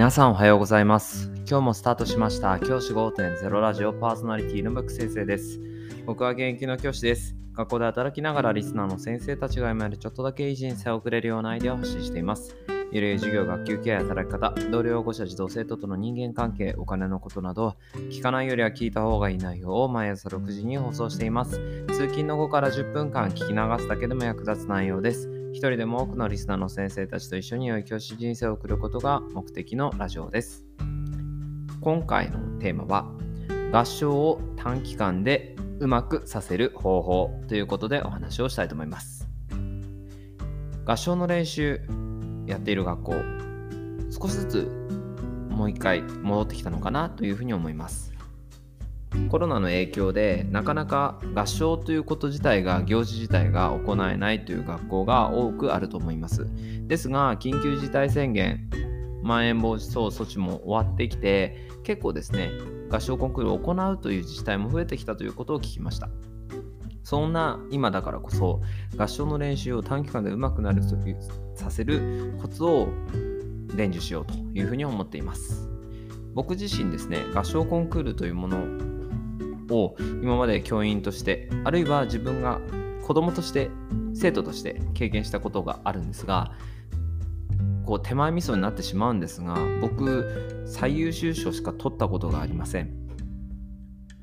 [0.00, 1.30] 皆さんおはようございます。
[1.46, 5.60] 今日もスタートしました教師5.0ラジオパーソナリティのブック先生です。
[6.06, 7.36] 僕は現役の教師です。
[7.52, 12.56] 学校で働きながらリスナーの先生たちが今よりちょっとだけいい人生を送れるようなアイデアを発信しています。
[12.90, 17.76] ゆるい授業、学級ケア、働き方、同僚、保護者、児童生徒との人間関係、お金のことなど、
[18.10, 21.60] 聞かないよりは聞いた方がいい内容を毎朝6時に放送しています。
[21.88, 25.39] 通勤の後から10分間聞き流すだけでも役立つ内容です。
[25.52, 30.64] 一人でも多くのリスナーの先生たちと一緒に良い教師人生を送ることが目的のラジオです。
[31.80, 33.10] 今回のテーマは
[33.72, 39.28] 合唱を短期間でうまくさせる方法ということでお話をしたいと思います。
[40.84, 41.80] 合唱の練習
[42.46, 43.14] やっている学校
[44.10, 44.88] 少しずつ
[45.48, 48.12] もう一回戻ってきたのかなというふうに思います。
[49.28, 56.46] コロナの影響でなかなか合唱ということ自体が行事自体が行えないという学校が多くあると思います。
[56.86, 58.70] ですが緊急事態宣言
[59.22, 62.50] まん延防止等措置も終わってきて結構ですね
[62.90, 66.08] 合唱コンクールを行うという自治体も増えてきたということを聞きました。
[67.02, 68.60] そんな今だからこそ
[68.96, 70.82] 合唱の練習を短期間でうまくなる
[71.54, 72.88] させるコツを
[73.74, 75.68] 伝授しようというふうに思っています。
[76.34, 78.89] 僕自身ですね合唱コンクールというもの
[79.70, 82.60] を今まで教員としてあるいは自分が
[83.02, 83.70] 子供として
[84.14, 86.52] 生徒として経験したことがあるんですが
[87.84, 93.00] こう手前味噌になってしまうんですが僕最優秀賞しか取ったことがありません。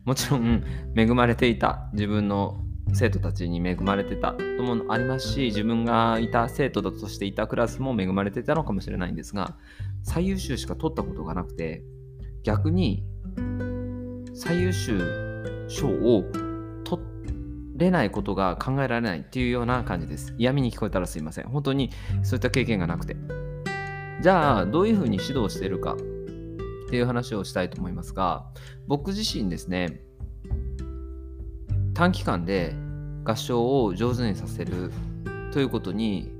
[0.06, 0.64] もちろん
[0.96, 9.58] 恵まれていた自分の生徒たちに恵まれてたのもありますし自分がいた生徒だとしていたクラスも恵まれてたのかもしれないんですが
[10.04, 11.84] 最優秀しか取ったことがなくて
[12.44, 13.04] 逆に
[14.34, 15.27] 最優秀
[15.68, 16.24] 賞を
[16.84, 17.02] 取
[17.76, 20.34] れないことが考えられないっていうような感じです。
[20.38, 21.48] 嫌味に聞こえたらすいません。
[21.50, 21.92] 本当に
[22.24, 23.16] そういった経験がなくて。
[24.22, 28.48] じゃあ、どういうふうに指導しているかっていう話をしたいと思いますが、
[28.88, 30.02] 僕自身ですね、
[31.94, 32.74] 短期間で
[33.26, 34.92] 合唱を上手にさせる
[35.52, 36.32] ということに、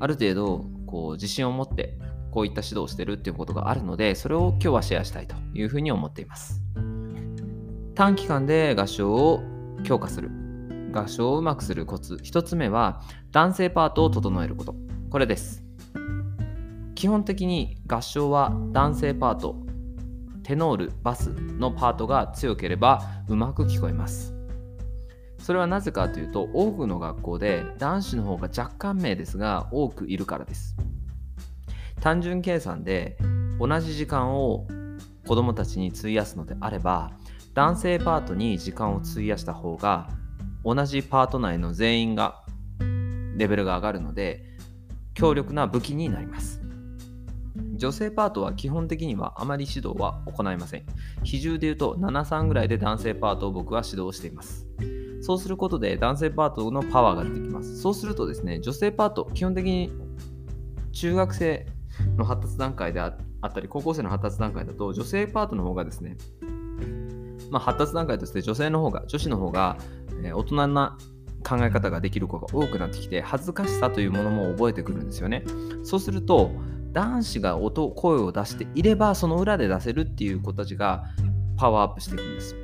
[0.00, 1.98] ある程度こう自信を持って
[2.30, 6.62] こういった指導をしてるっていうことがあるので、それを今日はシェアしたいというふうに思っています。
[7.98, 9.42] 短期間で合唱を
[9.82, 10.30] 強化する。
[10.92, 12.14] 合唱をうまくするコツ。
[12.14, 14.76] 1つ目は男性パートを整えること。
[15.10, 15.64] これです。
[16.94, 19.56] 基本的に合唱は男性パート。
[20.44, 24.32] テノールバスのパートが強ければうまく聞こえます。
[25.40, 30.76] それはなぜかというと多くの学校で男子の方が若干名ですが多くいるからです。
[32.00, 33.18] 単純計算で
[33.58, 34.68] 同じ時間を
[35.26, 37.10] 子どもたちに費やすのであれば
[37.58, 40.08] 男性パートに時間を費やした方が
[40.64, 42.44] 同じパート内の全員が
[43.36, 44.44] レベルが上がるので
[45.12, 46.62] 強力な武器になります。
[47.74, 50.84] 女性パートは基本的にはあまり指導は行いません。
[51.24, 54.64] 比重で言うと73ぐらいで男性パートを僕は指導しています。
[55.20, 57.80] そうすることで男性パートのパワーが出てきます。
[57.80, 59.90] そうするとですね女性パート基本的に
[60.92, 61.66] 中学生
[62.16, 66.16] の発達段階であったり高校生の発達段階だと女性パートの方がですね
[67.50, 69.76] まあ、発達段階として女性の方が女子の方が、
[70.22, 70.98] えー、大人な
[71.46, 75.44] 考え方ができる子が多くなってきて恥ずかしさというものも覚えてくるんですよね。
[75.82, 76.50] そうすると
[76.92, 81.04] 男子が音声を出していればその裏で出せるっていう子たちが
[81.56, 82.56] パワーアップしていくんです。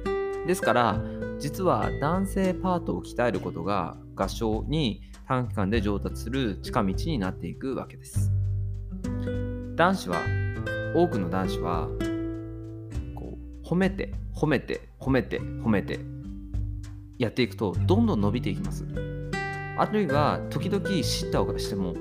[0.47, 1.01] ですから
[1.39, 8.33] 実は男性パートを鍛えることが合唱に短期間で上達する近道になっていくわけです。
[9.77, 10.21] 男子は
[10.95, 11.89] 多くの男子は
[13.15, 16.01] こう褒めて褒めて褒めて褒めて
[17.19, 18.85] やっていくとどんどん伸びていきます。
[19.77, 21.95] あるいは時々叱咤をしても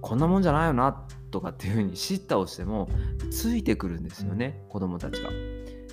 [0.00, 2.88] こんなもんじゃないよなとかっていうふうに叱咤をしても
[3.30, 5.30] ついてくるんですよね子供たちが。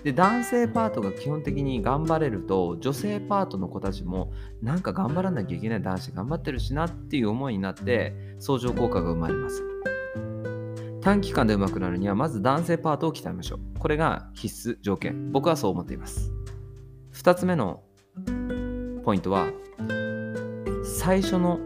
[0.04, 4.32] で男性パートが基本的に頑張れると女性パートの子たちも
[4.62, 9.64] なんか頑張らなきゃいけない男子頑張ってるしなっていう思いになって相乗効果が生まれます。
[11.08, 13.80] 短期間で上手くなるにはまず男性パートを鍛えましょう。
[13.80, 15.32] これが必須条件。
[15.32, 16.34] 僕はそう思っています。
[17.14, 17.82] 2つ目の
[19.06, 19.48] ポイントは
[20.84, 21.62] 最初の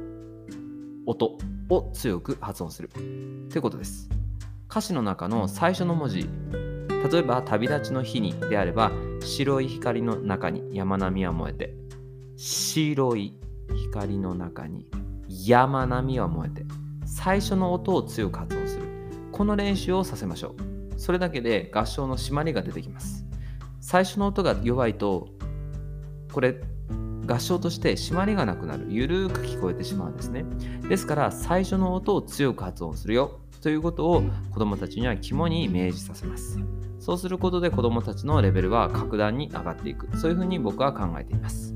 [1.08, 1.40] 音
[1.70, 2.90] を強く発音する。
[2.90, 4.12] ということです。
[4.70, 6.30] 歌詞の中の最初の文字
[7.12, 8.92] 例えば旅立ちの日にであれば
[9.22, 11.74] 白い光の中に山並みは燃えて
[12.38, 13.40] 白い
[13.90, 14.86] 光の中に
[15.28, 16.64] 山並みは燃えて
[17.08, 18.61] 最初の音を強く発音
[19.32, 20.56] この練習をさせましょ
[20.96, 21.00] う。
[21.00, 23.26] それだけで合唱の締まりが出てきます。
[23.80, 25.30] 最初の音が弱いと
[26.32, 26.62] これ
[27.28, 28.88] 合唱として締まりがなくなる。
[28.90, 30.46] ゆるーく聞こえてしまうんですね。
[30.88, 33.40] ですから最初の音を強く発音するよ。
[33.62, 36.60] ということを子どもたちには肝に明示させます。
[37.00, 40.16] そうすることで子どもたちのレベルは格段に上がっていく。
[40.18, 41.76] そういうふうに僕は考えています。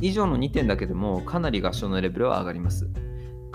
[0.00, 2.88] 以上の2点だけでもかなり合唱のレベルは上がります。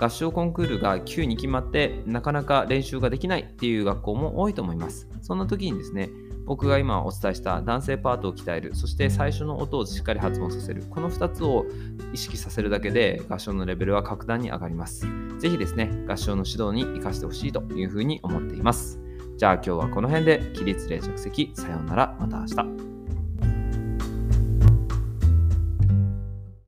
[0.00, 5.08] 合唱コンクールが急に決まってなかなか練習ができないっていう学校も多いと思います。
[5.20, 6.08] そんな時にですね
[6.46, 11.66] 僕が今お伝えした男性パートを鍛えるそして最初の音をしっかり発音させるこの2つを
[12.12, 15.06] 意識させるだけで合唱のレベルは格段に上がります。
[15.38, 18.98] ぜひですね合唱の指導に活かしてほしいというふうに思っています。
[19.36, 22.16] じゃあ今日はこの辺で起立例着席さようなら。
[22.18, 22.99] また明日。